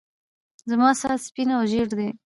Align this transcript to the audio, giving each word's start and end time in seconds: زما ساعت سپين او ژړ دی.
زما 0.71 0.89
ساعت 1.01 1.19
سپين 1.27 1.49
او 1.55 1.61
ژړ 1.71 1.87
دی. 1.99 2.09